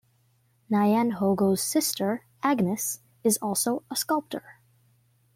[0.71, 4.59] Nyanhongo's sister Agnes is also a sculptor.